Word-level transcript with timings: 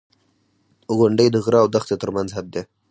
•غونډۍ 0.97 1.27
د 1.31 1.35
غره 1.45 1.59
او 1.63 1.67
دښتې 1.75 1.95
ترمنځ 2.01 2.29
حد 2.37 2.45
دی. 2.53 2.61